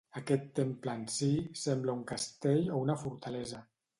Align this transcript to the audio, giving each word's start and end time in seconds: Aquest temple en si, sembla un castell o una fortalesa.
Aquest 0.19 0.45
temple 0.59 0.95
en 0.99 1.03
si, 1.15 1.29
sembla 1.65 1.95
un 1.99 2.03
castell 2.13 2.65
o 2.79 2.83
una 2.87 2.99
fortalesa. 3.05 3.63